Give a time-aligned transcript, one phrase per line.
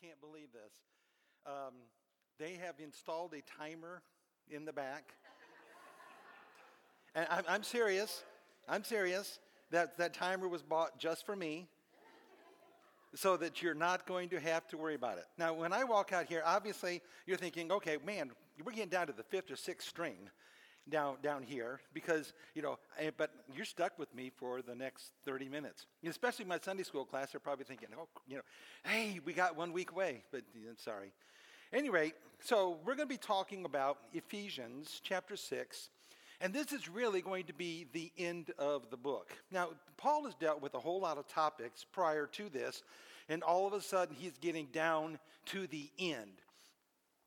[0.00, 0.72] can't believe this.
[1.46, 1.74] Um,
[2.38, 4.02] they have installed a timer
[4.48, 5.14] in the back.
[7.14, 8.22] and I'm, I'm serious.
[8.68, 9.40] I'm serious.
[9.70, 11.68] That, that timer was bought just for me
[13.14, 15.24] so that you're not going to have to worry about it.
[15.36, 18.30] Now, when I walk out here, obviously you're thinking, okay, man,
[18.64, 20.30] we're getting down to the fifth or sixth string
[20.90, 25.12] down, down here because, you know, I, but you're stuck with me for the next
[25.24, 25.86] 30 minutes.
[26.06, 28.42] Especially my Sunday school class, they're probably thinking, oh, you know,
[28.84, 31.12] hey, we got one week away, but I'm sorry.
[31.72, 32.12] Anyway,
[32.42, 35.90] so we're going to be talking about Ephesians chapter 6.
[36.40, 39.36] And this is really going to be the end of the book.
[39.50, 42.84] Now, Paul has dealt with a whole lot of topics prior to this,
[43.28, 46.30] and all of a sudden he's getting down to the end.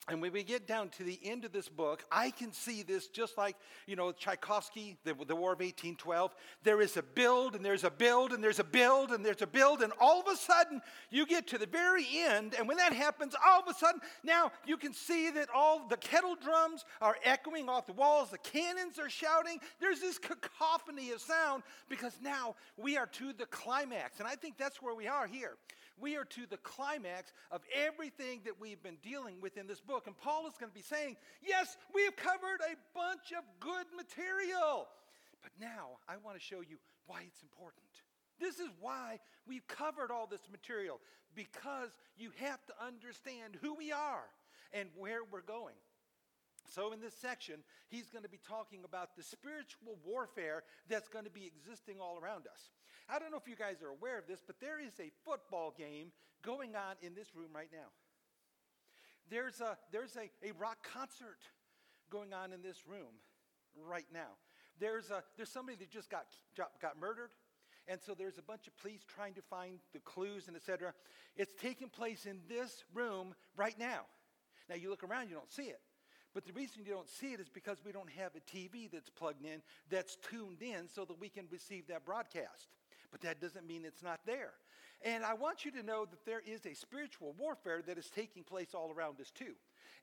[0.07, 3.07] And when we get down to the end of this book, I can see this
[3.07, 3.55] just like,
[3.85, 6.33] you know, Tchaikovsky, the, the War of 1812.
[6.63, 9.47] There is a build, and there's a build, and there's a build, and there's a
[9.47, 12.55] build, and all of a sudden you get to the very end.
[12.57, 15.97] And when that happens, all of a sudden, now you can see that all the
[15.97, 19.59] kettle drums are echoing off the walls, the cannons are shouting.
[19.79, 24.17] There's this cacophony of sound because now we are to the climax.
[24.17, 25.57] And I think that's where we are here.
[26.01, 30.07] We are to the climax of everything that we've been dealing with in this book.
[30.07, 33.85] And Paul is going to be saying, Yes, we have covered a bunch of good
[33.95, 34.87] material.
[35.41, 37.85] But now I want to show you why it's important.
[38.39, 40.99] This is why we've covered all this material,
[41.35, 44.25] because you have to understand who we are
[44.73, 45.75] and where we're going.
[46.69, 47.55] So, in this section,
[47.89, 52.17] he's going to be talking about the spiritual warfare that's going to be existing all
[52.21, 52.69] around us.
[53.11, 55.73] I don't know if you guys are aware of this, but there is a football
[55.77, 57.91] game going on in this room right now.
[59.29, 61.39] There's a, there's a, a rock concert
[62.09, 63.19] going on in this room
[63.85, 64.39] right now.
[64.79, 67.31] There's, a, there's somebody that just got, got murdered.
[67.87, 70.93] And so there's a bunch of police trying to find the clues and etc.
[71.35, 74.05] It's taking place in this room right now.
[74.69, 75.81] Now you look around, you don't see it.
[76.33, 79.09] But the reason you don't see it is because we don't have a TV that's
[79.09, 82.67] plugged in, that's tuned in so that we can receive that broadcast.
[83.11, 84.53] But that doesn't mean it's not there.
[85.03, 88.43] And I want you to know that there is a spiritual warfare that is taking
[88.43, 89.55] place all around us too.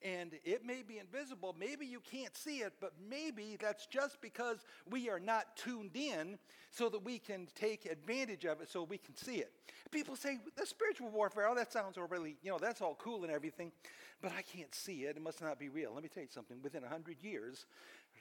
[0.03, 4.59] And it may be invisible, maybe you can't see it, but maybe that's just because
[4.89, 6.39] we are not tuned in
[6.71, 9.51] so that we can take advantage of it so we can see it.
[9.91, 13.33] People say, the spiritual warfare, oh, that sounds really, you know, that's all cool and
[13.33, 13.73] everything,
[14.21, 15.17] but I can't see it.
[15.17, 15.93] It must not be real.
[15.95, 16.59] Let me tell you something.
[16.63, 17.67] Within 100 years,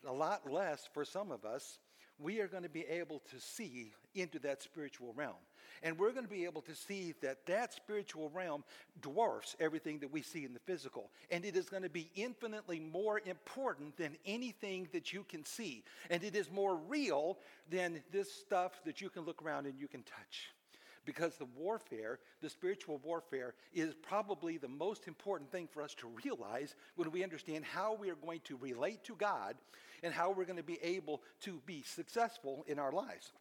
[0.07, 1.77] a lot less for some of us,
[2.19, 5.35] we are going to be able to see into that spiritual realm.
[5.83, 8.63] And we're going to be able to see that that spiritual realm
[9.01, 11.11] dwarfs everything that we see in the physical.
[11.29, 15.83] And it is going to be infinitely more important than anything that you can see.
[16.09, 17.37] And it is more real
[17.69, 20.49] than this stuff that you can look around and you can touch
[21.07, 26.07] because the warfare, the spiritual warfare, is probably the most important thing for us to
[26.23, 29.55] realize when we understand how we are going to relate to God
[30.03, 33.31] and how we're going to be able to be successful in our lives.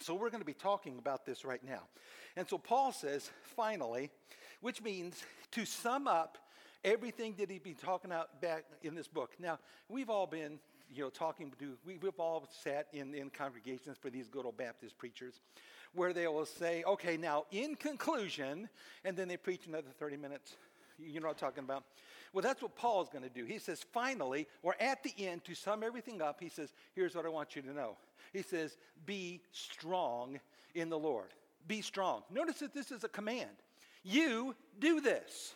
[0.00, 1.82] So, we're going to be talking about this right now.
[2.36, 4.10] And so, Paul says, finally,
[4.60, 5.22] which means
[5.52, 6.38] to sum up
[6.84, 9.32] everything that he's been talking about back in this book.
[9.38, 10.58] Now, we've all been
[10.94, 14.96] you know, talking to, we've all sat in, in congregations for these good old Baptist
[14.98, 15.40] preachers
[15.94, 18.68] where they will say, okay, now in conclusion,
[19.04, 20.56] and then they preach another 30 minutes.
[20.98, 21.84] You know what I'm talking about?
[22.32, 23.44] Well, that's what Paul's going to do.
[23.44, 27.24] He says, finally, or at the end, to sum everything up, he says, here's what
[27.26, 27.96] I want you to know.
[28.32, 28.76] He says,
[29.06, 30.40] be strong
[30.74, 31.28] in the Lord.
[31.68, 32.22] Be strong.
[32.30, 33.50] Notice that this is a command.
[34.02, 35.54] You do this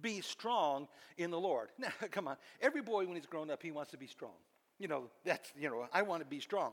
[0.00, 1.68] be strong in the Lord.
[1.78, 2.36] Now, come on.
[2.60, 4.32] Every boy, when he's grown up, he wants to be strong.
[4.78, 6.72] You know, that's, you know, I want to be strong.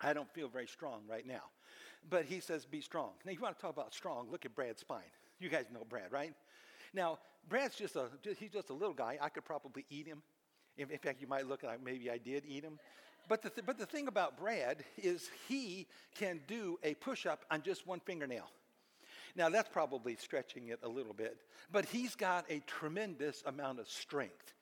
[0.00, 1.42] I don't feel very strong right now.
[2.08, 3.10] But he says, be strong.
[3.24, 5.00] Now, you want to talk about strong, look at Brad's spine.
[5.38, 6.34] You guys know Brad, right?
[6.92, 7.18] Now,
[7.48, 8.06] Brad's just a,
[8.38, 9.18] he's just a little guy.
[9.20, 10.22] I could probably eat him.
[10.76, 12.78] In, fact, you might look like maybe I did eat him.
[13.28, 17.44] But the, th- but the thing about Brad is he can do a push up
[17.50, 18.48] on just one fingernail.
[19.36, 21.36] Now, that's probably stretching it a little bit,
[21.70, 24.54] but he's got a tremendous amount of strength.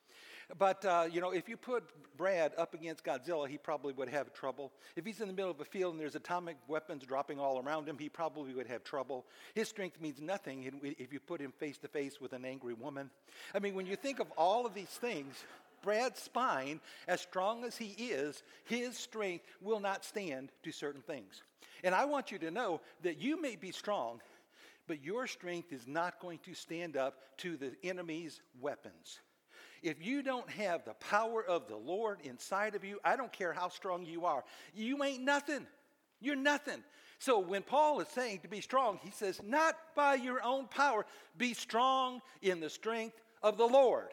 [0.58, 1.84] But, uh, you know, if you put
[2.16, 4.72] Brad up against Godzilla, he probably would have trouble.
[4.96, 7.88] If he's in the middle of a field and there's atomic weapons dropping all around
[7.88, 9.26] him, he probably would have trouble.
[9.54, 13.10] His strength means nothing if you put him face to face with an angry woman.
[13.54, 15.44] I mean, when you think of all of these things,
[15.82, 21.42] Brad's spine, as strong as he is, his strength will not stand to certain things.
[21.82, 24.20] And I want you to know that you may be strong,
[24.86, 29.20] but your strength is not going to stand up to the enemy's weapons.
[29.82, 33.52] If you don't have the power of the Lord inside of you, I don't care
[33.52, 34.44] how strong you are,
[34.74, 35.66] you ain't nothing.
[36.20, 36.82] You're nothing.
[37.18, 41.04] So when Paul is saying to be strong, he says, not by your own power,
[41.36, 44.08] be strong in the strength of the Lord.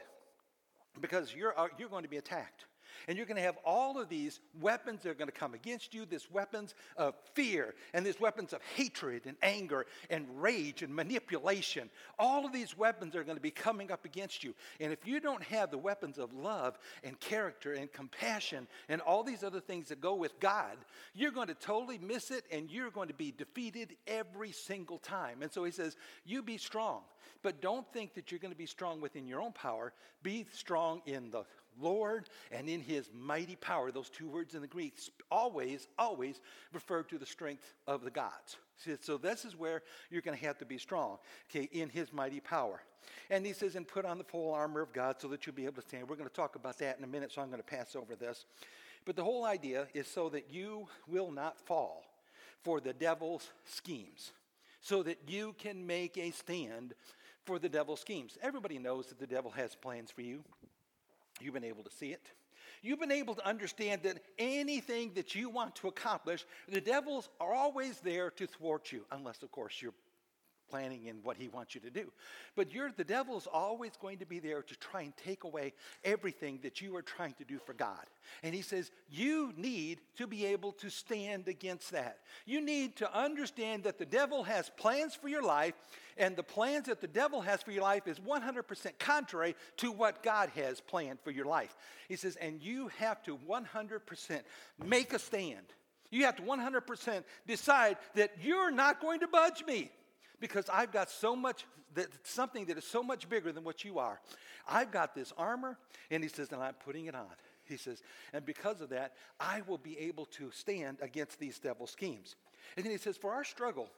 [1.00, 2.66] Because you're, uh, you're going to be attacked.
[3.07, 5.94] And you're going to have all of these weapons that are going to come against
[5.94, 10.94] you, this weapons of fear, and these weapons of hatred and anger and rage and
[10.94, 11.89] manipulation.
[12.19, 14.54] All of these weapons are going to be coming up against you.
[14.81, 19.24] And if you don't have the weapons of love and character and compassion and all
[19.24, 20.77] these other things that go with God,
[21.13, 25.42] you're going to totally miss it and you're going to be defeated every single time.
[25.42, 25.95] And so he says,
[26.25, 27.03] You be strong.
[27.44, 29.94] But don't think that you're going to be strong within your own power.
[30.24, 31.44] Be strong in the
[31.79, 33.91] Lord and in his mighty power.
[33.91, 35.00] Those two words in the Greek
[35.31, 36.39] always, always
[36.74, 38.57] refer to the strength of the gods.
[39.01, 39.81] So this is where
[40.12, 41.18] you're going to have to be strong,
[41.50, 42.81] okay, in his mighty power.
[43.29, 45.65] And he says, and put on the full armor of God so that you'll be
[45.65, 46.07] able to stand.
[46.07, 48.15] We're going to talk about that in a minute, so I'm going to pass over
[48.15, 48.45] this.
[49.06, 52.03] But the whole idea is so that you will not fall
[52.63, 54.31] for the devil's schemes,
[54.81, 56.94] so that you can make a stand
[57.45, 58.38] for the devil's schemes.
[58.44, 60.44] Everybody knows that the devil has plans for you.
[61.42, 62.31] You've been able to see it.
[62.81, 67.54] You've been able to understand that anything that you want to accomplish, the devils are
[67.54, 69.94] always there to thwart you, unless, of course, you're
[70.69, 72.12] planning and what he wants you to do.
[72.56, 75.74] But you're, the devil's always going to be there to try and take away
[76.04, 78.06] everything that you are trying to do for God.
[78.44, 82.19] And he says, you need to be able to stand against that.
[82.46, 85.74] You need to understand that the devil has plans for your life,
[86.18, 90.24] and the plans that the devil has for your life is 100% contrary to what
[90.24, 91.75] God has planned for your life.
[92.10, 94.42] He says, and you have to 100%
[94.84, 95.66] make a stand.
[96.10, 99.92] You have to 100% decide that you're not going to budge me
[100.39, 104.00] because I've got so much, that, something that is so much bigger than what you
[104.00, 104.19] are.
[104.68, 105.78] I've got this armor,
[106.12, 107.28] and he says, and I'm putting it on.
[107.66, 108.01] He says,
[108.34, 112.36] and because of that, I will be able to stand against these devil schemes.
[112.75, 113.89] And then he says, for our struggle,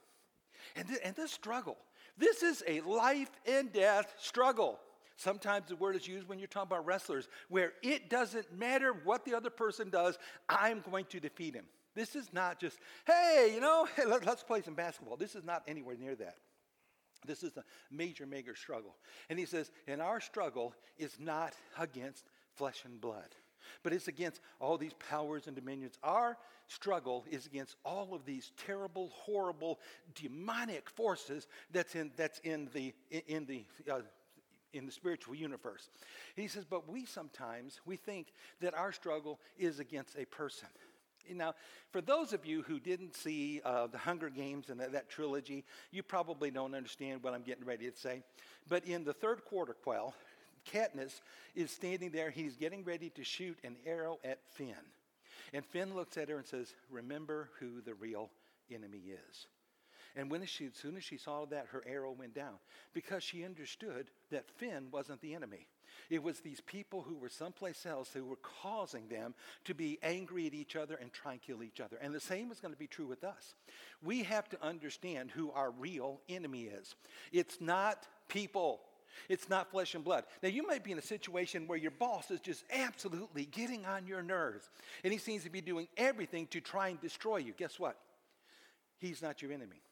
[0.76, 1.76] and, th- and this struggle,
[2.18, 4.78] this is a life and death struggle.
[5.16, 9.24] Sometimes the word is used when you're talking about wrestlers, where it doesn't matter what
[9.24, 11.66] the other person does, I'm going to defeat him.
[11.94, 15.16] This is not just, hey, you know, let, us play some basketball.
[15.16, 16.36] This is not anywhere near that.
[17.26, 18.96] This is a major, major struggle.
[19.28, 23.34] And he says, and our struggle is not against flesh and blood,
[23.82, 25.98] but it's against all these powers and dominions.
[26.02, 29.80] Our struggle is against all of these terrible, horrible,
[30.14, 32.94] demonic forces that's in, that's in the,
[33.26, 34.00] in the uh,
[34.72, 35.90] in the spiritual universe.
[36.36, 38.28] He says, but we sometimes we think
[38.60, 40.68] that our struggle is against a person.
[41.36, 41.54] Now,
[41.90, 45.64] for those of you who didn't see uh, the Hunger Games and that, that, trilogy,
[45.90, 48.22] you probably don't understand what I'm getting ready to say.
[48.68, 50.14] But in the third quarter quell,
[50.70, 51.20] Katniss
[51.54, 52.30] is standing there.
[52.30, 54.74] He's getting ready to shoot an arrow at Finn.
[55.52, 58.30] And Finn looks at her and says, Remember who the real
[58.72, 59.46] enemy is.
[60.16, 62.54] And when she, as soon as she saw that, her arrow went down
[62.92, 65.66] because she understood that Finn wasn't the enemy.
[66.08, 69.34] It was these people who were someplace else who were causing them
[69.64, 71.96] to be angry at each other and try and kill each other.
[72.00, 73.54] And the same is going to be true with us.
[74.02, 76.94] We have to understand who our real enemy is.
[77.32, 78.80] It's not people.
[79.28, 80.24] It's not flesh and blood.
[80.42, 84.06] Now, you might be in a situation where your boss is just absolutely getting on
[84.06, 84.70] your nerves,
[85.04, 87.52] and he seems to be doing everything to try and destroy you.
[87.52, 87.96] Guess what?
[88.98, 89.82] He's not your enemy.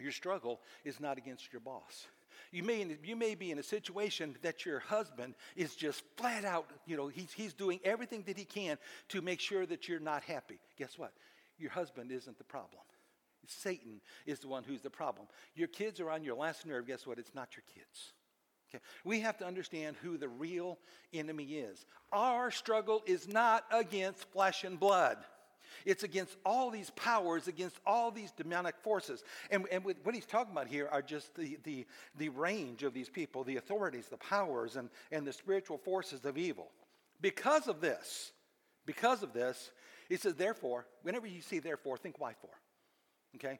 [0.00, 2.06] Your struggle is not against your boss.
[2.52, 6.66] You may, you may be in a situation that your husband is just flat out,
[6.86, 8.78] you know, he's, he's doing everything that he can
[9.08, 10.60] to make sure that you're not happy.
[10.78, 11.12] Guess what?
[11.58, 12.82] Your husband isn't the problem.
[13.48, 15.26] Satan is the one who's the problem.
[15.54, 16.86] Your kids are on your last nerve.
[16.86, 17.18] Guess what?
[17.18, 18.12] It's not your kids.
[18.68, 18.82] Okay.
[19.04, 20.78] We have to understand who the real
[21.12, 21.86] enemy is.
[22.12, 25.18] Our struggle is not against flesh and blood.
[25.84, 29.24] It's against all these powers, against all these demonic forces.
[29.50, 33.08] And, and what he's talking about here are just the, the, the range of these
[33.08, 36.70] people, the authorities, the powers, and, and the spiritual forces of evil.
[37.20, 38.32] Because of this,
[38.84, 39.70] because of this,
[40.08, 42.50] he says, therefore, whenever you see therefore, think why for.
[43.36, 43.58] Okay?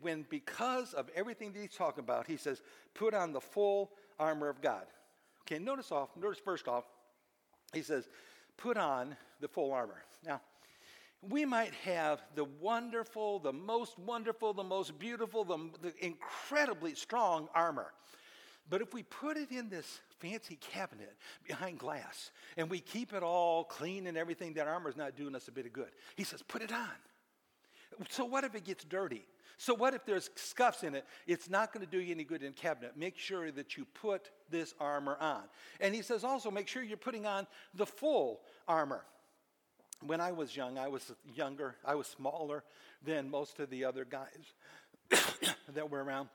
[0.00, 2.62] When because of everything that he's talking about, he says,
[2.94, 4.86] put on the full armor of God.
[5.42, 6.84] Okay, notice off, notice first off,
[7.72, 8.08] he says,
[8.56, 10.02] put on the full armor.
[10.24, 10.40] Now,
[11.28, 17.48] we might have the wonderful, the most wonderful, the most beautiful, the, the, incredibly strong
[17.54, 17.92] armor.
[18.70, 23.22] But if we put it in this fancy cabinet behind glass and we keep it
[23.22, 25.90] all clean and everything, that armor is not doing us a bit of good.
[26.16, 26.88] He says, put it on.
[28.08, 29.26] So what if it gets dirty?
[29.56, 31.04] So what if there's scuffs in it?
[31.26, 32.96] It's not going to do you any good in cabinet.
[32.96, 35.42] Make sure that you put this armor on.
[35.80, 39.04] And he says also, make sure you're putting on the full armor.
[40.06, 42.64] When I was young, I was younger, I was smaller
[43.04, 44.54] than most of the other guys
[45.74, 46.28] that were around.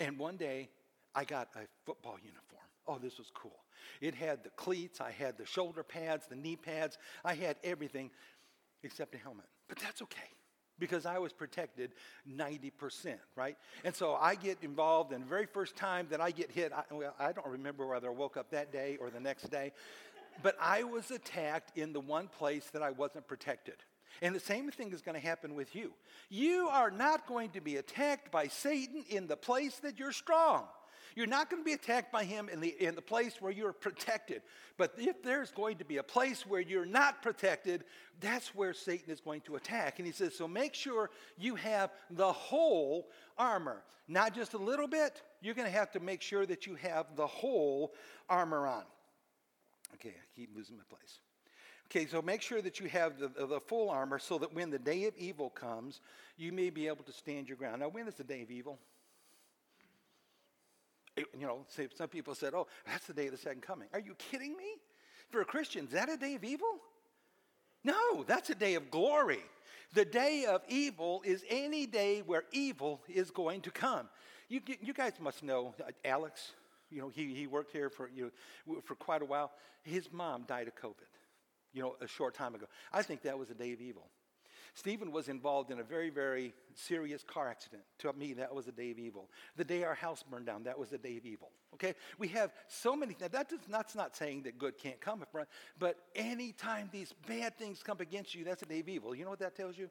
[0.00, 0.68] And one day,
[1.14, 2.62] I got a football uniform.
[2.86, 3.60] Oh, this was cool.
[4.00, 8.10] It had the cleats, I had the shoulder pads, the knee pads, I had everything
[8.82, 9.46] except a helmet.
[9.68, 10.28] But that's okay
[10.78, 11.92] because I was protected
[12.28, 13.56] 90%, right?
[13.84, 16.82] And so I get involved, and the very first time that I get hit, I,
[16.92, 19.72] well, I don't remember whether I woke up that day or the next day,
[20.42, 23.76] but I was attacked in the one place that I wasn't protected.
[24.22, 25.92] And the same thing is going to happen with you.
[26.28, 30.64] You are not going to be attacked by Satan in the place that you're strong.
[31.16, 33.72] You're not going to be attacked by him in the, in the place where you're
[33.72, 34.42] protected.
[34.76, 37.84] But if there's going to be a place where you're not protected,
[38.20, 39.98] that's where Satan is going to attack.
[39.98, 44.88] And he says, so make sure you have the whole armor, not just a little
[44.88, 45.22] bit.
[45.40, 47.94] You're going to have to make sure that you have the whole
[48.28, 48.82] armor on.
[49.94, 51.18] Okay, I keep losing my place.
[51.86, 54.78] Okay, so make sure that you have the, the full armor so that when the
[54.78, 56.00] day of evil comes,
[56.36, 57.80] you may be able to stand your ground.
[57.80, 58.78] Now, when is the day of evil?
[61.16, 63.88] you know, some people said, oh, that's the day of the second coming.
[63.92, 64.78] Are you kidding me?
[65.30, 66.80] For a Christian, is that a day of evil?
[67.82, 69.42] No, that's a day of glory.
[69.92, 74.08] The day of evil is any day where evil is going to come.
[74.48, 76.52] You, you guys must know uh, Alex.
[76.90, 78.30] You know, he, he worked here for, you
[78.66, 79.52] know, for quite a while.
[79.82, 81.08] His mom died of COVID,
[81.72, 82.66] you know, a short time ago.
[82.92, 84.08] I think that was a day of evil.
[84.74, 87.82] Stephen was involved in a very, very serious car accident.
[87.98, 89.30] To me, that was a day of evil.
[89.56, 91.50] The day our house burned down, that was a day of evil.
[91.74, 91.94] Okay?
[92.18, 93.30] We have so many things.
[93.30, 95.24] That that's not saying that good can't come,
[95.78, 99.14] but anytime these bad things come against you, that's a day of evil.
[99.14, 99.88] You know what that tells you?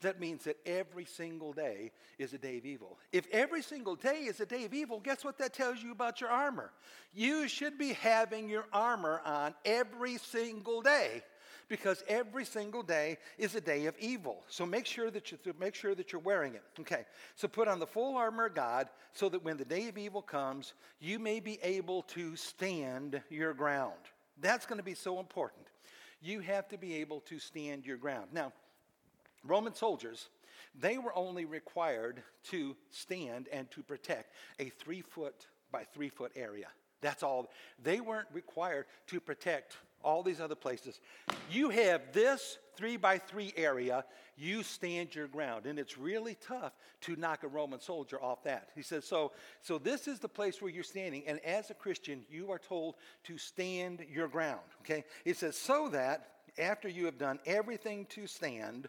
[0.00, 2.98] That means that every single day is a day of evil.
[3.12, 6.20] If every single day is a day of evil, guess what that tells you about
[6.20, 6.72] your armor?
[7.12, 11.22] You should be having your armor on every single day
[11.68, 14.42] because every single day is a day of evil.
[14.48, 16.62] So make sure that you make sure that you're wearing it.
[16.80, 17.04] Okay.
[17.34, 20.22] So put on the full armor of God so that when the day of evil
[20.22, 23.92] comes, you may be able to stand your ground.
[24.40, 25.66] That's going to be so important.
[26.20, 28.28] You have to be able to stand your ground.
[28.32, 28.52] Now,
[29.44, 30.28] Roman soldiers,
[30.78, 36.32] they were only required to stand and to protect a three foot by three foot
[36.34, 36.68] area.
[37.00, 37.50] That's all.
[37.82, 41.00] They weren't required to protect all these other places.
[41.50, 44.04] You have this three by three area,
[44.36, 45.66] you stand your ground.
[45.66, 48.70] And it's really tough to knock a Roman soldier off that.
[48.74, 49.32] He says, so,
[49.62, 51.22] so this is the place where you're standing.
[51.26, 54.60] And as a Christian, you are told to stand your ground.
[54.82, 55.04] Okay?
[55.24, 58.88] It says, so that after you have done everything to stand,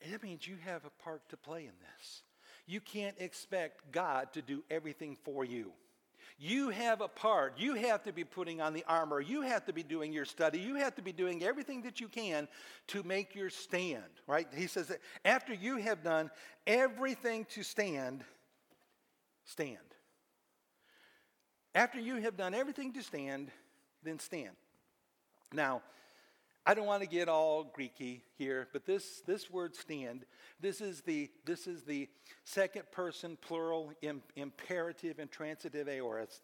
[0.00, 2.22] it means you have a part to play in this.
[2.66, 5.72] You can't expect God to do everything for you.
[6.42, 7.58] You have a part.
[7.58, 9.20] You have to be putting on the armor.
[9.20, 10.58] You have to be doing your study.
[10.58, 12.48] You have to be doing everything that you can
[12.86, 14.48] to make your stand, right?
[14.56, 16.30] He says that after you have done
[16.66, 18.24] everything to stand,
[19.44, 19.76] stand.
[21.74, 23.50] After you have done everything to stand,
[24.02, 24.56] then stand.
[25.52, 25.82] Now,
[26.70, 30.24] I don't want to get all Greeky here, but this, this word stand,
[30.60, 32.08] this is the, this is the
[32.44, 36.42] second person plural Im, imperative intransitive aorist,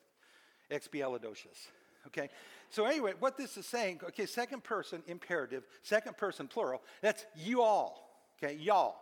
[0.68, 1.68] expialidocious.
[2.08, 2.28] Okay?
[2.70, 7.62] So, anyway, what this is saying, okay, second person imperative, second person plural, that's you
[7.62, 8.26] all.
[8.42, 8.96] Okay, y'all.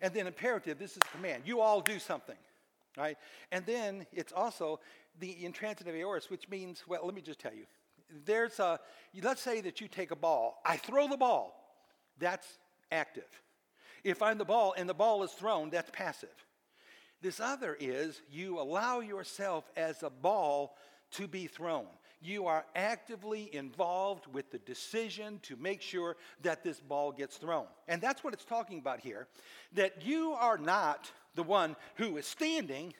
[0.00, 1.42] And then imperative, this is a command.
[1.44, 2.38] You all do something.
[2.96, 3.18] Right?
[3.52, 4.80] And then it's also
[5.20, 7.66] the intransitive aorist, which means, well, let me just tell you
[8.24, 8.78] there's a,
[9.22, 11.54] let's say that you take a ball, I throw the ball,
[12.18, 12.46] that's
[12.90, 13.28] active.
[14.02, 16.34] If I'm the ball and the ball is thrown, that's passive.
[17.22, 20.76] This other is you allow yourself as a ball
[21.12, 21.86] to be thrown.
[22.20, 27.66] You are actively involved with the decision to make sure that this ball gets thrown.
[27.88, 29.26] And that's what it's talking about here
[29.72, 32.94] that you are not the one who is standing,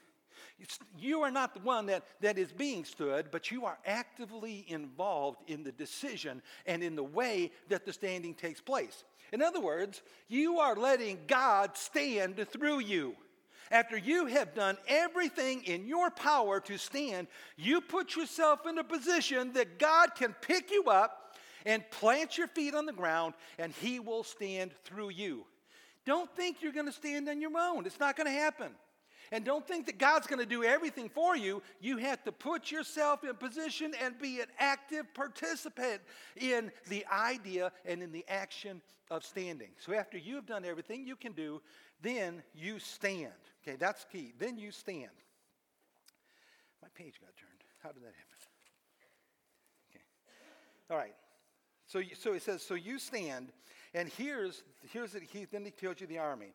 [0.98, 5.38] you are not the one that, that is being stood, but you are actively involved
[5.48, 9.04] in the decision and in the way that the standing takes place.
[9.32, 13.16] In other words, you are letting God stand through you.
[13.70, 18.84] After you have done everything in your power to stand, you put yourself in a
[18.84, 23.72] position that God can pick you up and plant your feet on the ground, and
[23.72, 25.46] He will stand through you.
[26.04, 28.72] Don't think you're going to stand on your own, it's not going to happen.
[29.34, 31.60] And don't think that God's going to do everything for you.
[31.80, 36.02] You have to put yourself in position and be an active participant
[36.36, 39.70] in the idea and in the action of standing.
[39.80, 41.60] So after you've done everything you can do,
[42.00, 43.32] then you stand.
[43.66, 44.34] Okay, that's key.
[44.38, 45.10] Then you stand.
[46.80, 47.64] My page got turned.
[47.82, 48.38] How did that happen?
[49.90, 50.04] Okay.
[50.92, 51.14] All right.
[51.88, 53.48] So, you, so he says, so you stand,
[53.94, 54.62] and here's,
[54.92, 56.52] here's it, he, then he tells you the army.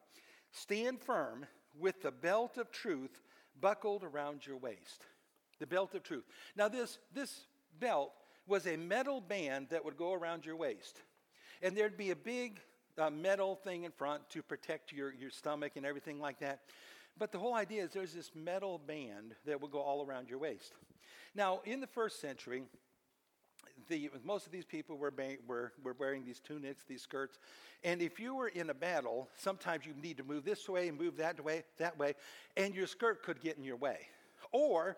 [0.54, 1.46] Stand firm
[1.78, 3.22] with the belt of truth
[3.60, 5.06] buckled around your waist.
[5.60, 6.24] The belt of truth.
[6.56, 7.46] Now, this, this
[7.80, 8.12] belt
[8.48, 11.02] was a metal band that would go around your waist.
[11.62, 12.60] And there'd be a big
[12.98, 16.62] uh, metal thing in front to protect your, your stomach and everything like that.
[17.18, 20.40] But the whole idea is there's this metal band that will go all around your
[20.40, 20.74] waist.
[21.36, 22.64] Now, in the first century,
[23.89, 25.13] the, most of these people were,
[25.48, 27.38] were, were wearing these tunics, these skirts.
[27.84, 30.98] And if you were in a battle, sometimes you need to move this way and
[30.98, 32.15] move that way, that way,
[32.55, 34.08] and your skirt could get in your way.
[34.51, 34.98] Or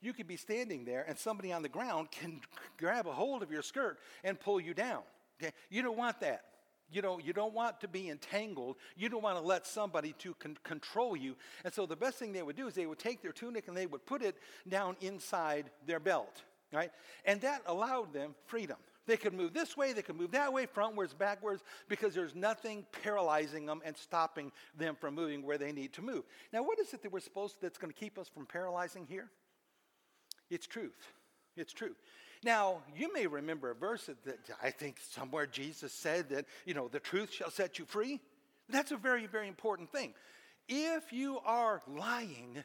[0.00, 2.40] you could be standing there and somebody on the ground can
[2.76, 5.02] grab a hold of your skirt and pull you down.
[5.40, 5.52] Okay?
[5.70, 6.44] You don't want that.
[6.92, 8.76] You don't, you don't want to be entangled.
[8.96, 11.36] You don't want to let somebody to con- control you.
[11.64, 13.76] And so the best thing they would do is they would take their tunic and
[13.76, 14.36] they would put it
[14.68, 16.42] down inside their belt,
[16.72, 16.90] right?
[17.24, 18.76] And that allowed them freedom.
[19.06, 22.86] They could move this way, they could move that way, frontwards, backwards, because there's nothing
[23.02, 26.22] paralyzing them and stopping them from moving where they need to move.
[26.52, 29.06] Now, what is it that we're supposed to, that's going to keep us from paralyzing
[29.08, 29.28] here?
[30.50, 31.12] It's truth.
[31.56, 31.96] It's truth.
[32.44, 36.88] Now, you may remember a verse that I think somewhere Jesus said that, you know,
[36.88, 38.20] the truth shall set you free.
[38.68, 40.14] That's a very, very important thing.
[40.68, 42.62] If you are lying,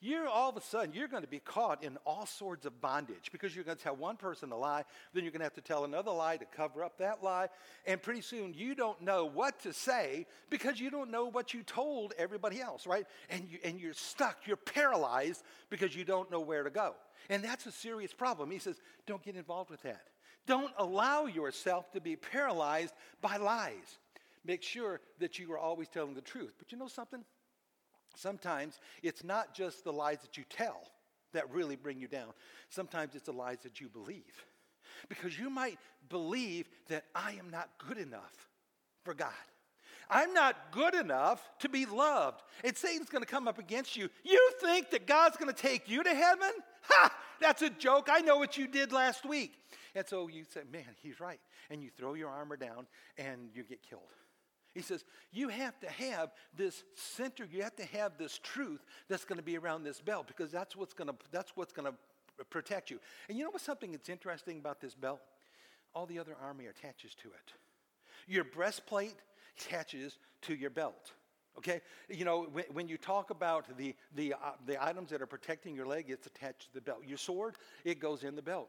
[0.00, 3.30] you're all of a sudden you're going to be caught in all sorts of bondage
[3.32, 5.60] because you're going to tell one person a lie then you're going to have to
[5.60, 7.48] tell another lie to cover up that lie
[7.86, 11.62] and pretty soon you don't know what to say because you don't know what you
[11.62, 13.06] told everybody else right?
[13.28, 16.94] And, you, and you're stuck you're paralyzed because you don't know where to go.
[17.28, 18.50] And that's a serious problem.
[18.50, 20.02] He says don't get involved with that.
[20.46, 23.98] Don't allow yourself to be paralyzed by lies.
[24.44, 26.54] Make sure that you are always telling the truth.
[26.58, 27.24] But you know something
[28.16, 30.80] Sometimes it's not just the lies that you tell
[31.32, 32.32] that really bring you down,
[32.68, 34.44] sometimes it's the lies that you believe.
[35.08, 38.48] Because you might believe that I am not good enough
[39.04, 39.32] for God.
[40.10, 42.42] I'm not good enough to be loved.
[42.64, 44.10] And Satan's going to come up against you.
[44.24, 46.50] You think that God's going to take you to heaven?
[46.82, 47.14] Ha!
[47.40, 48.08] That's a joke.
[48.10, 49.52] I know what you did last week.
[49.94, 51.40] And so you say, man, he's right.
[51.70, 54.02] And you throw your armor down and you get killed.
[54.74, 59.24] He says, You have to have this center, you have to have this truth that's
[59.24, 62.44] going to be around this belt because that's what's going to, that's what's going to
[62.44, 62.98] protect you.
[63.28, 65.20] And you know what's something that's interesting about this belt?
[65.94, 67.52] All the other army attaches to it.
[68.26, 69.16] Your breastplate
[69.58, 71.12] attaches to your belt.
[71.58, 71.80] Okay?
[72.08, 75.74] You know, when, when you talk about the, the, uh, the items that are protecting
[75.74, 77.00] your leg, it's attached to the belt.
[77.04, 78.68] Your sword, it goes in the belt.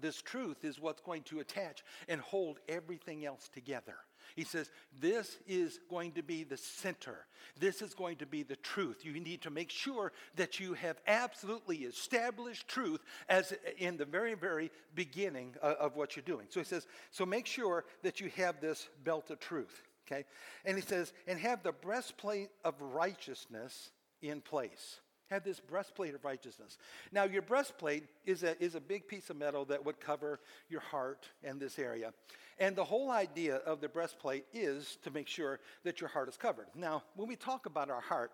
[0.00, 3.96] This truth is what's going to attach and hold everything else together.
[4.36, 7.26] He says, This is going to be the center.
[7.58, 9.04] This is going to be the truth.
[9.04, 14.34] You need to make sure that you have absolutely established truth as in the very,
[14.34, 16.46] very beginning of what you're doing.
[16.50, 19.82] So he says, So make sure that you have this belt of truth.
[20.06, 20.24] Okay?
[20.64, 25.00] And he says, And have the breastplate of righteousness in place
[25.32, 26.78] have this breastplate of righteousness.
[27.10, 30.80] Now, your breastplate is a, is a big piece of metal that would cover your
[30.80, 32.12] heart and this area.
[32.58, 36.36] And the whole idea of the breastplate is to make sure that your heart is
[36.36, 36.66] covered.
[36.74, 38.30] Now, when we talk about our heart,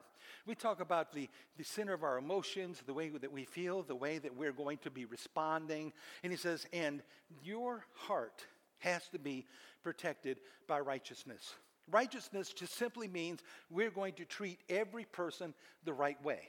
[0.47, 3.95] we talk about the, the center of our emotions, the way that we feel, the
[3.95, 5.93] way that we're going to be responding.
[6.23, 7.03] And he says, and
[7.43, 8.45] your heart
[8.81, 9.47] has to be
[9.83, 11.55] protected by righteousness.
[11.91, 16.41] Righteousness just simply means we're going to treat every person the right way.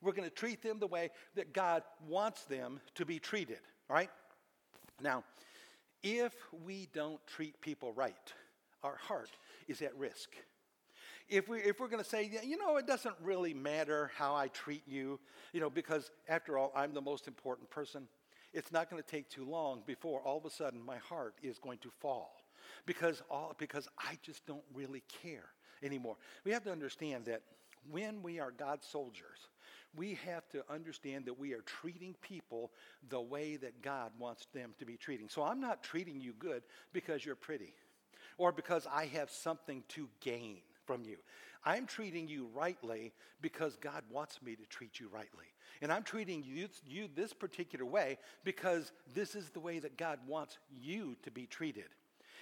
[0.00, 4.10] We're going to treat them the way that God wants them to be treated, right?
[5.00, 5.24] Now,
[6.02, 6.34] if
[6.64, 8.14] we don't treat people right,
[8.82, 9.30] our heart
[9.66, 10.30] is at risk.
[11.28, 14.48] If, we, if we're going to say, you know, it doesn't really matter how I
[14.48, 15.20] treat you,
[15.52, 18.08] you know, because after all, I'm the most important person,
[18.54, 21.58] it's not going to take too long before all of a sudden my heart is
[21.58, 22.32] going to fall
[22.86, 25.50] because, all, because I just don't really care
[25.82, 26.16] anymore.
[26.44, 27.42] We have to understand that
[27.90, 29.48] when we are God's soldiers,
[29.96, 32.72] we have to understand that we are treating people
[33.08, 35.28] the way that God wants them to be treating.
[35.28, 37.74] So I'm not treating you good because you're pretty
[38.36, 41.16] or because I have something to gain from you.
[41.64, 45.46] I'm treating you rightly because God wants me to treat you rightly.
[45.82, 50.18] And I'm treating you, you this particular way because this is the way that God
[50.26, 51.84] wants you to be treated.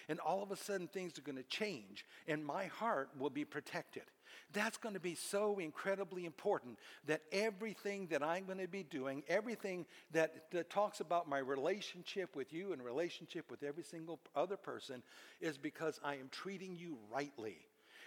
[0.08, 3.44] And all of a sudden, things are going to change, and my heart will be
[3.44, 4.04] protected.
[4.52, 9.22] That's going to be so incredibly important that everything that I'm going to be doing,
[9.28, 14.56] everything that, that talks about my relationship with you and relationship with every single other
[14.56, 15.02] person,
[15.40, 17.56] is because I am treating you rightly.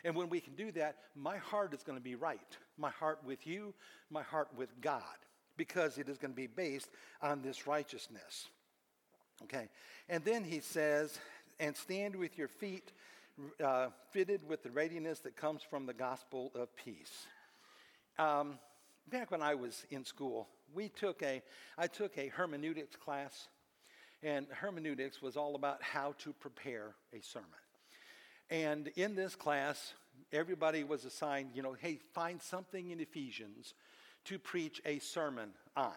[0.03, 2.39] And when we can do that, my heart is going to be right.
[2.77, 3.73] My heart with you,
[4.09, 5.03] my heart with God,
[5.57, 6.89] because it is going to be based
[7.21, 8.47] on this righteousness.
[9.43, 9.67] Okay.
[10.07, 11.19] And then he says,
[11.59, 12.91] and stand with your feet
[13.63, 17.27] uh, fitted with the readiness that comes from the gospel of peace.
[18.17, 18.59] Um,
[19.09, 21.41] back when I was in school, we took a,
[21.77, 23.47] I took a hermeneutics class,
[24.21, 27.47] and hermeneutics was all about how to prepare a sermon.
[28.49, 29.93] And in this class,
[30.31, 33.73] everybody was assigned, you know, hey, find something in Ephesians
[34.25, 35.93] to preach a sermon on.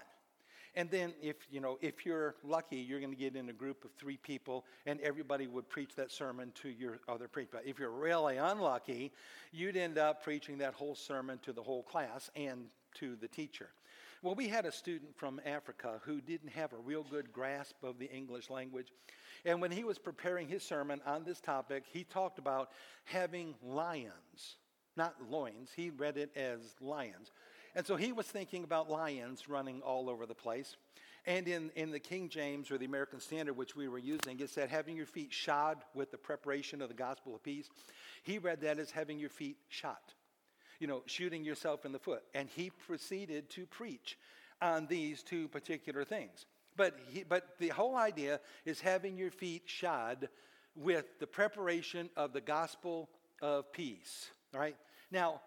[0.75, 3.85] And then if, you know, if you're lucky, you're going to get in a group
[3.85, 7.51] of three people and everybody would preach that sermon to your other preacher.
[7.53, 9.13] But If you're really unlucky,
[9.53, 13.69] you'd end up preaching that whole sermon to the whole class and to the teacher.
[14.23, 17.99] Well, we had a student from Africa who didn't have a real good grasp of
[17.99, 18.93] the English language.
[19.45, 22.71] And when he was preparing his sermon on this topic, he talked about
[23.05, 24.57] having lions,
[24.97, 25.71] not loins.
[25.75, 27.33] He read it as lions.
[27.75, 30.77] And so he was thinking about lions running all over the place.
[31.25, 34.51] And in, in the King James or the American Standard, which we were using, it
[34.51, 37.71] said, having your feet shod with the preparation of the gospel of peace.
[38.25, 40.13] He read that as having your feet shot,
[40.81, 42.25] you know, shooting yourself in the foot.
[42.35, 44.19] And he proceeded to preach
[44.61, 46.47] on these two particular things.
[46.77, 50.29] But, he, but the whole idea is having your feet shod
[50.75, 53.09] with the preparation of the gospel
[53.41, 54.31] of peace.
[54.55, 54.77] All right?
[55.11, 55.41] Now,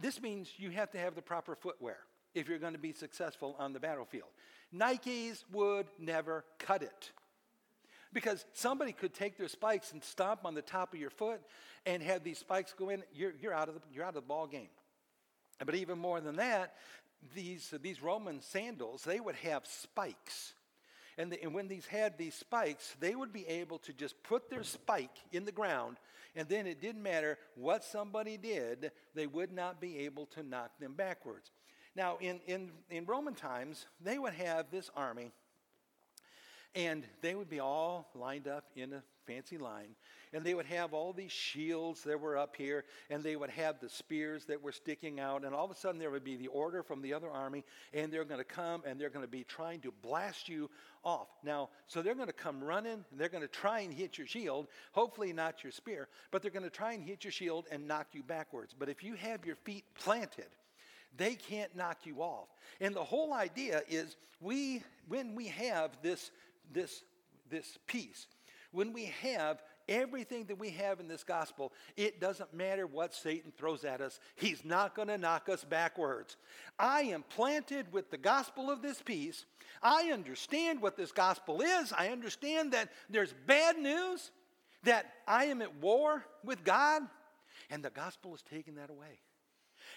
[0.00, 1.98] this means you have to have the proper footwear
[2.34, 4.28] if you're going to be successful on the battlefield.
[4.74, 7.10] Nikes would never cut it.
[8.12, 11.40] Because somebody could take their spikes and stomp on the top of your foot
[11.84, 14.20] and have these spikes go in, you're, you're, out, of the, you're out of the
[14.22, 14.68] ball game.
[15.64, 16.74] But even more than that,
[17.34, 20.54] these, these Roman sandals, they would have spikes.
[21.16, 24.50] And, the, and when these had these spikes, they would be able to just put
[24.50, 25.98] their spike in the ground
[26.36, 30.70] and then it didn't matter what somebody did, they would not be able to knock
[30.80, 31.50] them backwards.
[31.94, 35.30] Now, in, in, in Roman times, they would have this army,
[36.74, 39.94] and they would be all lined up in a fancy line.
[40.32, 43.80] And they would have all these shields that were up here, and they would have
[43.80, 45.44] the spears that were sticking out.
[45.44, 48.12] And all of a sudden, there would be the order from the other army, and
[48.12, 50.70] they're going to come and they're going to be trying to blast you
[51.04, 51.28] off.
[51.44, 54.66] Now, so they're going to come running, they're going to try and hit your shield,
[54.92, 58.08] hopefully not your spear, but they're going to try and hit your shield and knock
[58.12, 58.74] you backwards.
[58.76, 60.48] But if you have your feet planted,
[61.16, 62.48] they can't knock you off.
[62.80, 66.30] And the whole idea is we when we have this
[66.72, 67.02] this
[67.50, 68.26] this peace,
[68.74, 73.52] when we have everything that we have in this gospel, it doesn't matter what Satan
[73.56, 76.36] throws at us, he's not going to knock us backwards.
[76.78, 79.44] I am planted with the gospel of this peace.
[79.82, 81.92] I understand what this gospel is.
[81.92, 84.30] I understand that there's bad news,
[84.82, 87.02] that I am at war with God,
[87.70, 89.20] and the gospel is taking that away.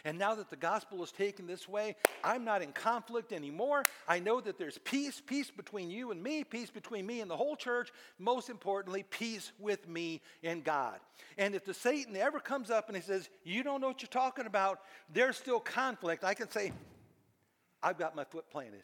[0.05, 3.85] And now that the gospel is taken this way, I'm not in conflict anymore.
[4.07, 7.37] I know that there's peace, peace between you and me, peace between me and the
[7.37, 7.91] whole church.
[8.19, 10.99] Most importantly, peace with me and God.
[11.37, 14.07] And if the Satan ever comes up and he says, You don't know what you're
[14.07, 14.81] talking about,
[15.11, 16.71] there's still conflict, I can say,
[17.81, 18.83] I've got my foot planted.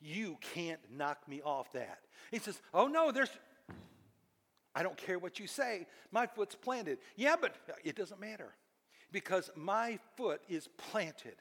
[0.00, 1.98] You can't knock me off that.
[2.30, 3.30] He says, Oh no, there's
[4.74, 5.86] I don't care what you say.
[6.10, 6.98] My foot's planted.
[7.16, 8.54] Yeah, but it doesn't matter
[9.12, 11.36] because my foot is planted.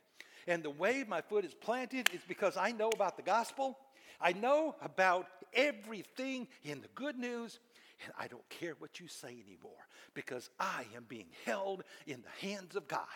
[0.48, 3.78] And the way my foot is planted is because I know about the gospel.
[4.20, 7.60] I know about everything in the good news.
[8.04, 12.48] And I don't care what you say anymore because I am being held in the
[12.48, 13.08] hands of God.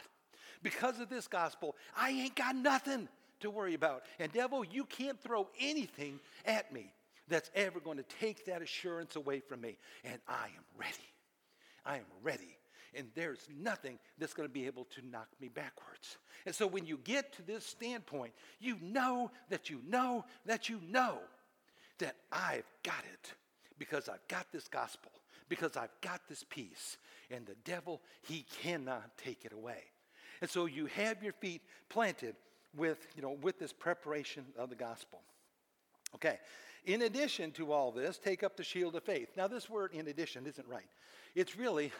[0.63, 3.07] Because of this gospel, I ain't got nothing
[3.41, 4.03] to worry about.
[4.19, 6.93] And, devil, you can't throw anything at me
[7.27, 9.77] that's ever going to take that assurance away from me.
[10.03, 10.93] And I am ready.
[11.85, 12.57] I am ready
[12.95, 16.17] and there's nothing that's going to be able to knock me backwards.
[16.45, 20.79] And so when you get to this standpoint, you know that you know that you
[20.89, 21.19] know
[21.99, 23.33] that I've got it
[23.77, 25.11] because I've got this gospel,
[25.49, 26.97] because I've got this peace,
[27.31, 29.83] and the devil, he cannot take it away.
[30.41, 32.35] And so you have your feet planted
[32.75, 35.21] with, you know, with this preparation of the gospel.
[36.13, 36.39] Okay.
[36.85, 39.29] In addition to all this, take up the shield of faith.
[39.35, 40.85] Now, this word in addition isn't right.
[41.33, 41.91] It's really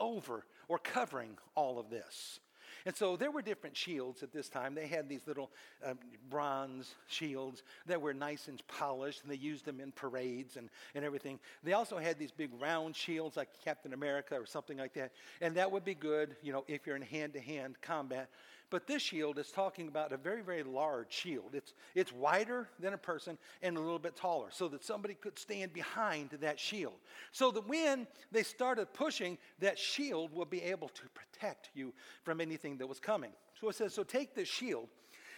[0.00, 2.40] over or covering all of this.
[2.86, 4.74] And so there were different shields at this time.
[4.74, 5.50] They had these little
[5.84, 5.98] um,
[6.30, 11.04] bronze shields that were nice and polished, and they used them in parades and, and
[11.04, 11.38] everything.
[11.62, 15.12] They also had these big round shields like Captain America or something like that.
[15.40, 18.30] And that would be good, you know, if you're in hand to hand combat.
[18.70, 21.50] But this shield is talking about a very, very large shield.
[21.54, 25.38] It's, it's wider than a person and a little bit taller, so that somebody could
[25.38, 26.94] stand behind that shield.
[27.32, 32.40] So that when they started pushing, that shield will be able to protect you from
[32.40, 33.32] anything that was coming.
[33.60, 34.88] So it says, So take this shield.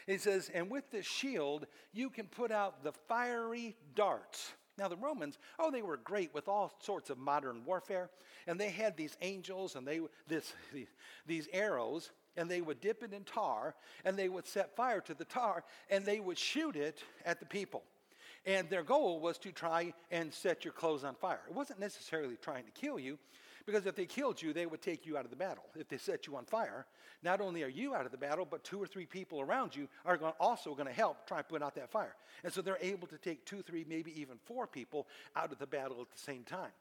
[0.07, 4.97] It says, and with this shield, you can put out the fiery darts Now, the
[4.97, 8.11] Romans, oh, they were great with all sorts of modern warfare.
[8.47, 10.53] And they had these angels and they, this,
[11.27, 15.15] these arrows, and they would dip it in tar, and they would set fire to
[15.15, 17.83] the tar, and they would shoot it at the people.
[18.45, 21.41] And their goal was to try and set your clothes on fire.
[21.49, 23.19] It wasn't necessarily trying to kill you,
[23.67, 25.65] because if they killed you, they would take you out of the battle.
[25.77, 26.87] If they set you on fire,
[27.23, 29.89] not only are you out of the battle, but two or three people around you
[30.05, 32.17] are also going to help try and put out that fire.
[32.43, 35.67] And so they're able to take two, three, maybe even four people out of the
[35.67, 36.73] battle at the same time.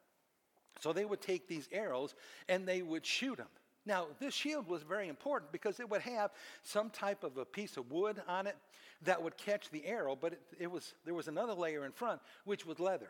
[0.80, 2.16] So they would take these arrows
[2.50, 3.48] and they would shoot them.
[3.86, 6.32] Now, this shield was very important because it would have
[6.63, 8.56] some type of a piece of wood on it
[9.04, 12.22] that would catch the arrow, but it, it was, there was another layer in front,
[12.46, 13.10] which was leather.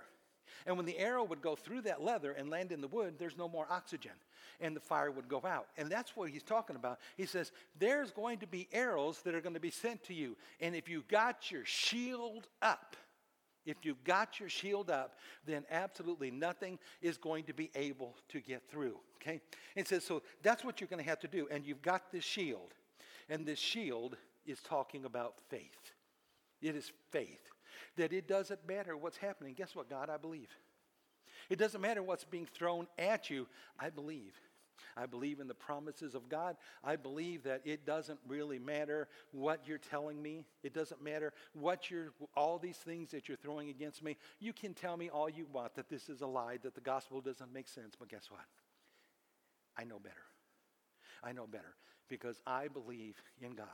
[0.65, 3.37] And when the arrow would go through that leather and land in the wood, there's
[3.37, 4.11] no more oxygen,
[4.59, 5.67] and the fire would go out.
[5.77, 6.99] And that's what he's talking about.
[7.17, 10.37] He says, There's going to be arrows that are going to be sent to you.
[10.59, 12.95] And if you got your shield up,
[13.65, 18.39] if you've got your shield up, then absolutely nothing is going to be able to
[18.39, 18.97] get through.
[19.21, 19.39] Okay?
[19.75, 21.47] It says, so that's what you're going to have to do.
[21.51, 22.73] And you've got this shield.
[23.29, 25.91] And this shield is talking about faith.
[26.61, 27.41] It is faith.
[27.97, 29.53] That it doesn't matter what's happening.
[29.53, 30.09] Guess what, God?
[30.09, 30.49] I believe.
[31.49, 33.47] It doesn't matter what's being thrown at you.
[33.79, 34.33] I believe.
[34.97, 36.57] I believe in the promises of God.
[36.83, 40.45] I believe that it doesn't really matter what you're telling me.
[40.63, 44.17] It doesn't matter what you're, all these things that you're throwing against me.
[44.39, 47.21] You can tell me all you want that this is a lie, that the gospel
[47.21, 47.95] doesn't make sense.
[47.97, 48.45] But guess what?
[49.77, 50.15] I know better.
[51.23, 51.75] I know better
[52.09, 53.67] because I believe in God.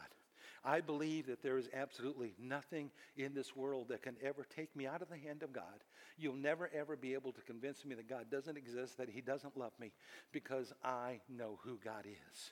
[0.64, 4.88] I believe that there is absolutely nothing in this world that can ever take me
[4.88, 5.84] out of the hand of God.
[6.18, 9.58] You'll never, ever be able to convince me that God doesn't exist, that He doesn't
[9.58, 9.92] love me,
[10.32, 12.52] because I know who God is.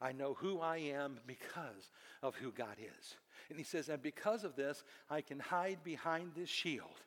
[0.00, 3.16] I know who I am because of who God is.
[3.48, 7.00] And He says, and because of this, I can hide behind this shield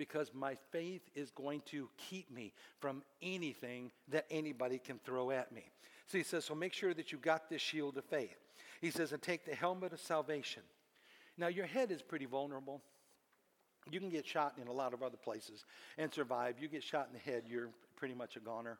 [0.00, 5.52] because my faith is going to keep me from anything that anybody can throw at
[5.52, 5.70] me.
[6.06, 8.38] So he says, so make sure that you got this shield of faith.
[8.80, 10.62] He says, and take the helmet of salvation.
[11.36, 12.80] Now, your head is pretty vulnerable.
[13.90, 15.66] You can get shot in a lot of other places
[15.98, 16.54] and survive.
[16.58, 18.78] You get shot in the head, you're pretty much a goner.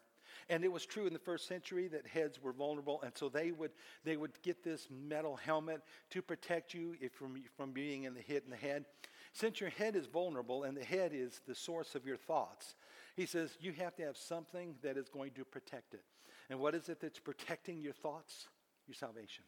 [0.49, 3.53] And it was true in the first century that heads were vulnerable, and so they
[3.53, 3.73] would
[4.05, 8.21] they would get this metal helmet to protect you if from from being in the
[8.21, 8.85] hit in the head.
[9.33, 12.75] Since your head is vulnerable and the head is the source of your thoughts,
[13.17, 16.05] he says you have to have something that is going to protect it.
[16.49, 18.49] And what is it that's protecting your thoughts?
[18.87, 19.45] Your salvation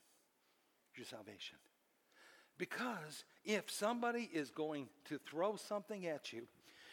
[0.96, 1.56] your salvation.
[2.58, 6.46] Because if somebody is going to throw something at you,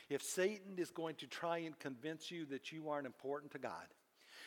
[0.10, 3.86] if Satan is going to try and convince you that you aren't important to God,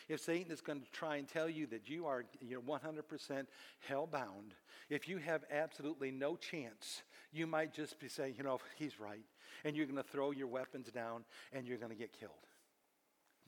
[0.09, 3.45] if Satan is going to try and tell you that you are you're 100%
[3.87, 4.53] hell bound,
[4.89, 7.03] if you have absolutely no chance,
[7.33, 9.25] you might just be saying, you know, he's right.
[9.65, 12.31] And you're going to throw your weapons down and you're going to get killed.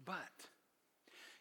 [0.03, 0.15] But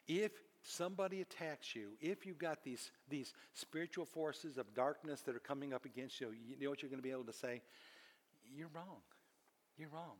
[0.06, 5.40] if somebody attacks you, if you've got these, these spiritual forces of darkness that are
[5.40, 7.62] coming up against you, you know what you're going to be able to say?
[8.54, 9.00] You're wrong.
[9.78, 10.16] You're wrong.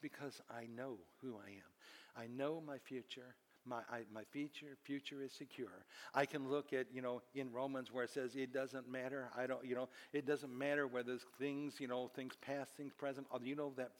[0.00, 2.22] Because I know who I am.
[2.22, 3.34] I know my future
[3.66, 5.84] my, I, my future, future is secure.
[6.14, 9.28] I can look at, you know, in Romans where it says it doesn't matter.
[9.36, 13.26] I don't, you know, it doesn't matter whether things, you know, things past, things present.
[13.32, 13.92] Oh, you know that,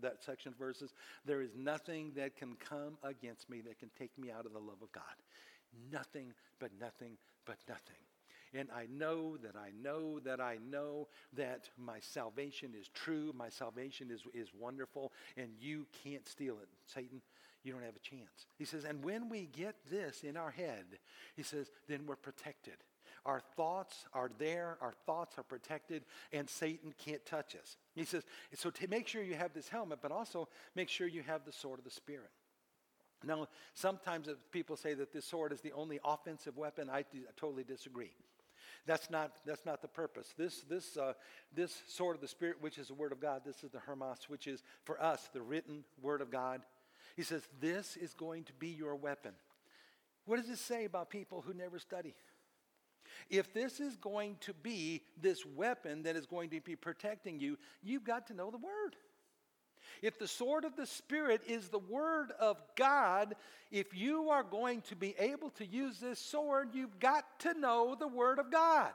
[0.00, 0.92] that section of verses?
[1.24, 4.58] There is nothing that can come against me that can take me out of the
[4.58, 5.04] love of God.
[5.92, 7.16] Nothing but nothing
[7.46, 7.96] but nothing.
[8.54, 13.32] And I know that I know that I know that my salvation is true.
[13.36, 17.20] My salvation is, is wonderful, and you can't steal it, Satan
[17.68, 18.46] you don't have a chance.
[18.56, 20.84] He says, and when we get this in our head,
[21.36, 22.74] he says, then we're protected.
[23.26, 27.76] Our thoughts are there, our thoughts are protected, and Satan can't touch us.
[27.94, 31.22] He says, so to make sure you have this helmet, but also make sure you
[31.22, 32.30] have the sword of the Spirit.
[33.22, 36.88] Now, sometimes people say that this sword is the only offensive weapon.
[36.88, 38.12] I, d- I totally disagree.
[38.86, 40.32] That's not, that's not the purpose.
[40.38, 41.12] This, this, uh,
[41.54, 44.16] this sword of the Spirit, which is the Word of God, this is the rhema,
[44.28, 46.62] which is for us the written Word of God
[47.16, 49.32] he says, This is going to be your weapon.
[50.26, 52.14] What does it say about people who never study?
[53.30, 57.58] If this is going to be this weapon that is going to be protecting you,
[57.82, 58.96] you've got to know the Word.
[60.02, 63.34] If the sword of the Spirit is the Word of God,
[63.70, 67.96] if you are going to be able to use this sword, you've got to know
[67.98, 68.90] the Word of God.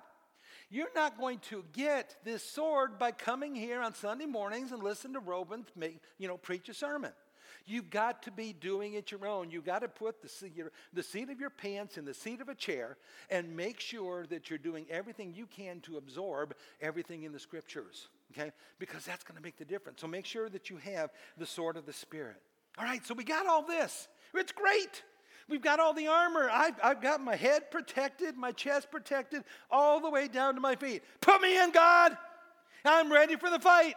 [0.69, 5.13] You're not going to get this sword by coming here on Sunday mornings and listen
[5.13, 5.65] to Robin,
[6.17, 7.11] you know, preach a sermon.
[7.65, 9.49] You've got to be doing it your own.
[9.49, 10.29] You've got to put the,
[10.93, 12.97] the seat of your pants in the seat of a chair
[13.29, 18.09] and make sure that you're doing everything you can to absorb everything in the scriptures,
[18.31, 18.51] okay?
[18.79, 20.01] Because that's going to make the difference.
[20.01, 22.41] So make sure that you have the sword of the Spirit.
[22.77, 24.09] All right, so we got all this.
[24.33, 25.03] It's great.
[25.47, 26.49] We've got all the armor.
[26.51, 30.75] I've, I've, got my head protected, my chest protected, all the way down to my
[30.75, 31.03] feet.
[31.21, 32.17] Put me in, God.
[32.85, 33.95] I'm ready for the fight.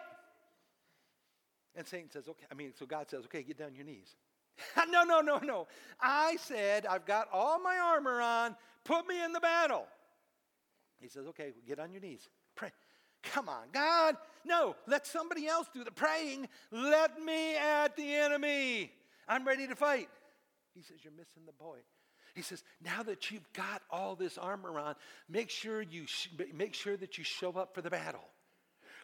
[1.77, 4.17] And Satan says, okay, I mean, so God says, okay, get down on your knees.
[4.89, 5.67] no, no, no, no.
[6.01, 8.57] I said, I've got all my armor on.
[8.85, 9.87] Put me in the battle.
[11.01, 12.29] He says, okay, get on your knees.
[12.55, 12.71] Pray.
[13.23, 14.17] Come on, God.
[14.45, 16.49] No, let somebody else do the praying.
[16.71, 18.93] Let me at the enemy.
[19.29, 20.09] I'm ready to fight.
[20.75, 21.83] He says, You're missing the point.
[22.35, 24.95] He says, Now that you've got all this armor on,
[25.29, 28.25] make sure, you sh- make sure that you show up for the battle.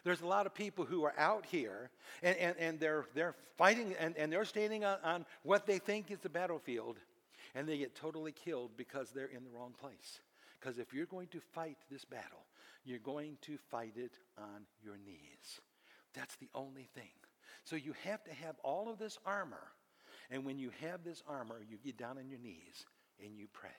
[0.03, 1.89] There's a lot of people who are out here
[2.21, 6.11] and, and, and they're, they're fighting and, and they're standing on, on what they think
[6.11, 6.97] is the battlefield
[7.55, 10.19] and they get totally killed because they're in the wrong place.
[10.59, 12.45] Because if you're going to fight this battle,
[12.85, 15.61] you're going to fight it on your knees.
[16.13, 17.11] That's the only thing.
[17.63, 19.71] So you have to have all of this armor.
[20.31, 22.85] And when you have this armor, you get down on your knees
[23.23, 23.69] and you pray.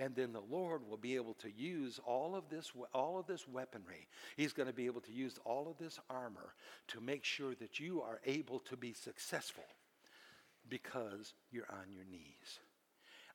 [0.00, 3.46] And then the Lord will be able to use all of this, all of this
[3.46, 4.08] weaponry.
[4.34, 6.54] He's going to be able to use all of this armor
[6.88, 9.66] to make sure that you are able to be successful
[10.70, 12.60] because you're on your knees.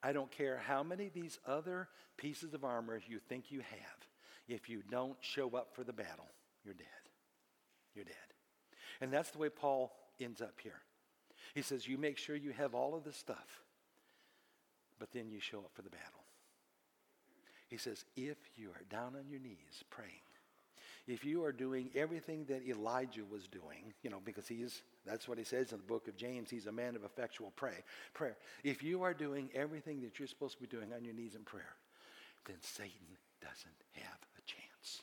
[0.01, 4.07] I don't care how many of these other pieces of armor you think you have.
[4.47, 6.31] If you don't show up for the battle,
[6.63, 6.87] you're dead.
[7.93, 8.15] You're dead.
[9.01, 10.81] And that's the way Paul ends up here.
[11.53, 13.61] He says, You make sure you have all of this stuff,
[14.97, 16.24] but then you show up for the battle.
[17.75, 20.23] He says, If you are down on your knees praying,
[21.09, 25.37] if you are doing everything that Elijah was doing, you know, because he's, that's what
[25.37, 27.83] he says in the book of James, he's a man of effectual pray,
[28.13, 28.37] prayer.
[28.63, 31.41] If you are doing everything that you're supposed to be doing on your knees in
[31.41, 31.75] prayer,
[32.45, 35.01] then Satan doesn't have a chance.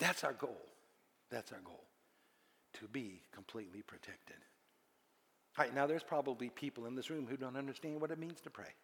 [0.00, 0.66] That's our goal.
[1.30, 1.84] That's our goal.
[2.80, 4.38] To be completely protected.
[5.56, 8.40] All right, now there's probably people in this room who don't understand what it means
[8.40, 8.74] to pray.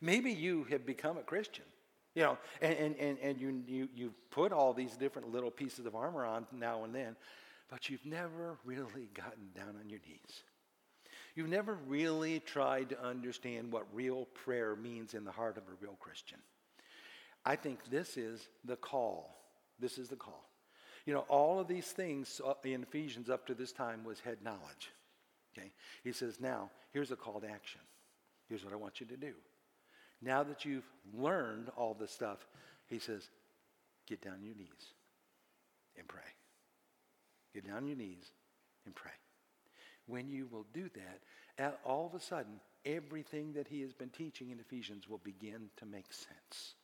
[0.00, 1.64] Maybe you have become a Christian,
[2.14, 5.94] you know, and, and, and, you, you, you've put all these different little pieces of
[5.94, 7.16] armor on now and then,
[7.70, 10.42] but you've never really gotten down on your knees.
[11.34, 15.76] You've never really tried to understand what real prayer means in the heart of a
[15.80, 16.38] real Christian.
[17.44, 19.36] I think this is the call.
[19.80, 20.48] This is the call.
[21.06, 24.38] You know, all of these things uh, in Ephesians up to this time was head
[24.42, 24.92] knowledge.
[25.56, 25.72] Okay?
[26.02, 27.80] He says, now, here's a call to action.
[28.48, 29.34] Here's what I want you to do.
[30.24, 32.38] Now that you've learned all this stuff,
[32.88, 33.28] he says,
[34.06, 34.92] get down on your knees
[35.98, 36.22] and pray.
[37.52, 38.32] Get down on your knees
[38.86, 39.12] and pray.
[40.06, 44.50] When you will do that, all of a sudden, everything that he has been teaching
[44.50, 46.74] in Ephesians will begin to make sense.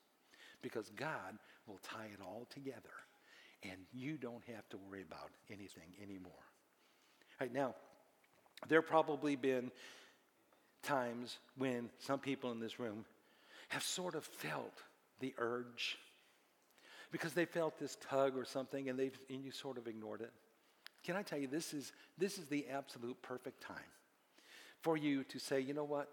[0.62, 2.80] Because God will tie it all together,
[3.62, 6.32] and you don't have to worry about anything anymore.
[7.40, 7.74] All right, now,
[8.68, 9.70] there probably been
[10.82, 13.04] times when some people in this room
[13.70, 14.82] have sort of felt
[15.20, 15.96] the urge
[17.12, 20.32] because they felt this tug or something and, they've, and you sort of ignored it.
[21.04, 23.76] Can I tell you, this is, this is the absolute perfect time
[24.82, 26.10] for you to say, you know what?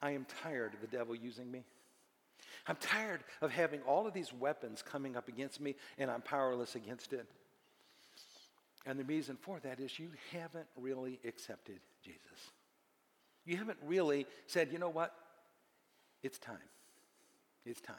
[0.00, 1.64] I am tired of the devil using me.
[2.66, 6.74] I'm tired of having all of these weapons coming up against me and I'm powerless
[6.76, 7.26] against it.
[8.84, 12.20] And the reason for that is you haven't really accepted Jesus.
[13.44, 15.14] You haven't really said, you know what?
[16.22, 16.58] It's time.
[17.64, 17.96] It's time.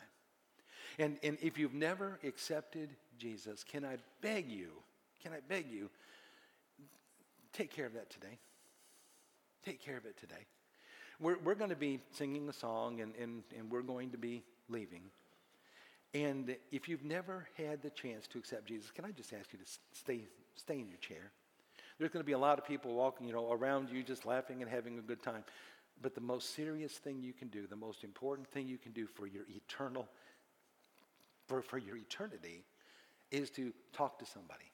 [1.00, 4.70] And, and if you've never accepted Jesus, can I beg you,
[5.22, 5.90] can I beg you,
[7.52, 8.38] take care of that today?
[9.66, 10.46] Take care of it today.
[11.20, 14.44] We're, we're going to be singing a song and, and, and we're going to be
[14.68, 15.04] leaving.
[16.14, 19.60] And if you've never had the chance to accept Jesus, can I just ask you
[19.60, 20.22] to stay,
[20.56, 21.32] stay in your chair?
[21.98, 24.62] There's going to be a lot of people walking, you know, around you just laughing
[24.62, 25.44] and having a good time.
[26.02, 29.08] But the most serious thing you can do, the most important thing you can do
[29.08, 30.08] for your eternal,
[31.48, 32.64] for, for your eternity,
[33.32, 34.66] is to talk to somebody.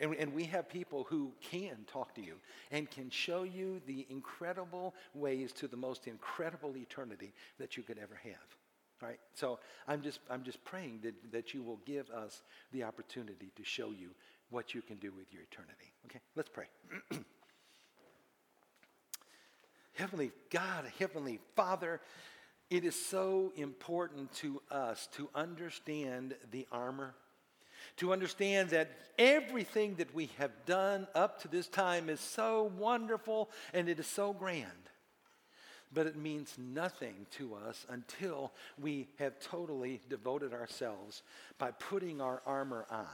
[0.00, 2.34] And, and we have people who can talk to you
[2.70, 7.98] and can show you the incredible ways to the most incredible eternity that you could
[7.98, 8.56] ever have.
[9.00, 9.18] Right?
[9.34, 12.42] So I'm just, I'm just praying that, that you will give us
[12.72, 14.10] the opportunity to show you
[14.50, 15.92] what you can do with your eternity.
[16.06, 16.66] Okay, let's pray.
[19.98, 22.00] Heavenly God, Heavenly Father,
[22.70, 27.16] it is so important to us to understand the armor,
[27.96, 33.50] to understand that everything that we have done up to this time is so wonderful
[33.74, 34.70] and it is so grand.
[35.92, 41.24] But it means nothing to us until we have totally devoted ourselves
[41.58, 43.06] by putting our armor on.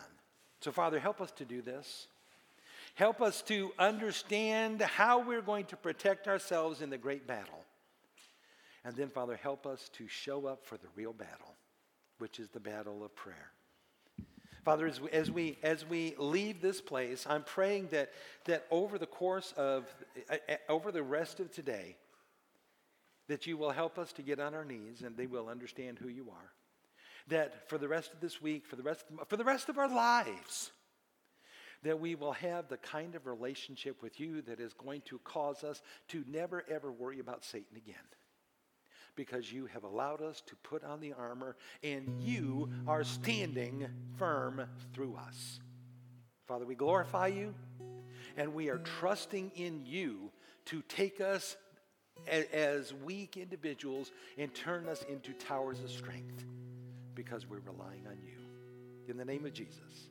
[0.61, 2.09] So, Father, help us to do this.
[2.95, 7.65] Help us to understand how we're going to protect ourselves in the great battle.
[8.85, 11.57] And then, Father, help us to show up for the real battle,
[12.19, 13.51] which is the battle of prayer.
[14.65, 18.13] Father, as we, as we, as we leave this place, I'm praying that,
[18.47, 19.93] that over the course of,
[20.31, 21.97] uh, uh, over the rest of today,
[23.29, 26.09] that you will help us to get on our knees and they will understand who
[26.09, 26.53] you are.
[27.29, 29.79] That for the rest of this week, for the rest of, for the rest of
[29.79, 30.71] our lives,
[31.85, 35.63] that we will have the kind of relationship with you that is going to cause
[35.63, 37.95] us to never ever worry about Satan again
[39.17, 43.87] because you have allowed us to put on the armor and you are standing
[44.19, 44.63] firm
[44.93, 45.61] through us.
[46.47, 47.55] Father, we glorify you
[48.37, 50.31] and we are trusting in you
[50.67, 51.57] to take us
[52.53, 56.45] as weak individuals and turn us into towers of strength
[57.15, 58.39] because we're relying on you.
[59.09, 60.09] In the name of Jesus.